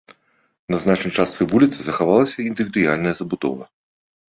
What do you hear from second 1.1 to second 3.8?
частцы вуліцы захавалася індывідуальная забудова.